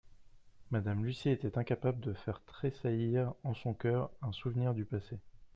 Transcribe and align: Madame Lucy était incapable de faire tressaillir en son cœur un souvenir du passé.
Madame 0.71 1.05
Lucy 1.05 1.29
était 1.29 1.59
incapable 1.59 1.99
de 1.99 2.13
faire 2.15 2.41
tressaillir 2.47 3.35
en 3.43 3.53
son 3.53 3.75
cœur 3.75 4.09
un 4.23 4.31
souvenir 4.31 4.73
du 4.73 4.83
passé. 4.83 5.19